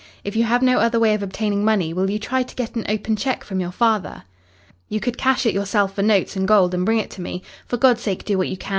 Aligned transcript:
If 0.23 0.35
you 0.35 0.45
have 0.45 0.63
no 0.63 0.79
other 0.79 0.99
way 0.99 1.13
of 1.13 1.21
obtaining 1.21 1.63
money, 1.63 1.93
will 1.93 2.09
you 2.09 2.17
try 2.17 2.41
to 2.41 2.55
get 2.55 2.73
an 2.73 2.85
open 2.89 3.15
cheque 3.15 3.43
from 3.43 3.59
your 3.59 3.69
father? 3.71 4.23
You 4.89 4.99
could 4.99 5.15
cash 5.15 5.45
it 5.45 5.53
yourself 5.53 5.93
for 5.93 6.01
notes 6.01 6.35
and 6.35 6.47
gold 6.47 6.73
and 6.73 6.83
bring 6.83 6.97
it 6.97 7.11
to 7.11 7.21
me. 7.21 7.43
For 7.67 7.77
God's 7.77 8.01
sake 8.01 8.25
do 8.25 8.35
what 8.39 8.49
you 8.49 8.57
can. 8.57 8.69